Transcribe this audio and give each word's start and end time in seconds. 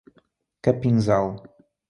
Capinzal 0.63 1.29